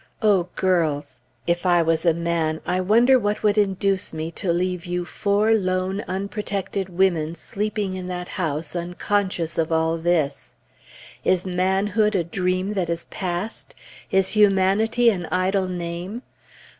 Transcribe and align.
O 0.23 0.49
girls! 0.55 1.21
if 1.45 1.63
I 1.63 1.83
was 1.83 2.07
a 2.07 2.13
man, 2.15 2.59
I 2.65 2.81
wonder 2.81 3.19
what 3.19 3.43
would 3.43 3.55
induce 3.55 4.13
me 4.15 4.31
to 4.31 4.51
leave 4.51 4.83
you 4.87 5.05
four 5.05 5.53
lone, 5.53 6.01
unprotected 6.07 6.89
women 6.89 7.35
sleeping 7.35 7.93
in 7.93 8.07
that 8.07 8.29
house, 8.29 8.75
unconscious 8.75 9.59
of 9.59 9.71
all 9.71 9.99
this? 9.99 10.55
Is 11.23 11.45
manhood 11.45 12.15
a 12.15 12.23
dream 12.23 12.73
that 12.73 12.89
is 12.89 13.05
past? 13.11 13.75
Is 14.09 14.29
humanity 14.29 15.11
an 15.11 15.27
idle 15.31 15.67
name? 15.67 16.23